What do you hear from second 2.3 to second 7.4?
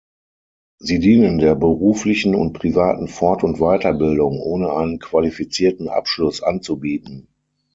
und privaten Fort- und Weiterbildung, ohne einen qualifizierten Abschluss anzubieten.